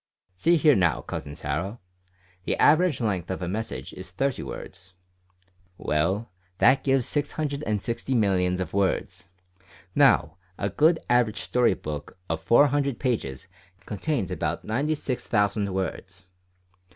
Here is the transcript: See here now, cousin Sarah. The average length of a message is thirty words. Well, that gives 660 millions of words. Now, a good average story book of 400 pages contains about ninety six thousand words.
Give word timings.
See 0.35 0.57
here 0.57 0.73
now, 0.73 1.01
cousin 1.01 1.35
Sarah. 1.35 1.77
The 2.45 2.57
average 2.57 3.01
length 3.01 3.29
of 3.29 3.43
a 3.43 3.47
message 3.47 3.93
is 3.93 4.09
thirty 4.09 4.41
words. 4.41 4.95
Well, 5.77 6.31
that 6.57 6.83
gives 6.83 7.05
660 7.05 8.15
millions 8.15 8.59
of 8.59 8.73
words. 8.73 9.29
Now, 9.93 10.37
a 10.57 10.71
good 10.71 10.97
average 11.07 11.41
story 11.41 11.75
book 11.75 12.17
of 12.31 12.41
400 12.41 12.97
pages 12.97 13.47
contains 13.85 14.31
about 14.31 14.63
ninety 14.65 14.95
six 14.95 15.23
thousand 15.23 15.71
words. 15.71 16.29